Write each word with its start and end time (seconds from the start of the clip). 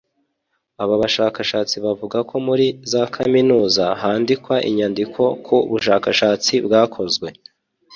Aba 0.83 0.95
bashakashatsi 1.01 1.75
bavuga 1.85 2.17
ko 2.29 2.35
muri 2.47 2.65
za 2.91 3.03
kaminuza 3.15 3.83
handikwa 4.01 4.55
inyandiko 4.69 5.21
ku 5.45 5.55
bushakashatsi 5.71 6.53
bwakozwe 6.65 7.27